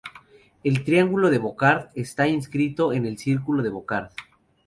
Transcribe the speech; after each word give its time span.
El 0.63 0.83
triángulo 0.83 1.29
de 1.29 1.37
Brocard 1.37 1.91
está 1.93 2.27
inscrito 2.27 2.91
en 2.91 3.05
el 3.05 3.19
círculo 3.19 3.61
de 3.61 3.69
Brocard. 3.69 4.09